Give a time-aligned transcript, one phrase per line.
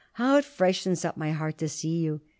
[0.13, 2.21] How it freshens up my heart to see you!"